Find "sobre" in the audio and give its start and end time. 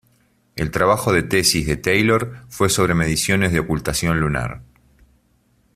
2.71-2.95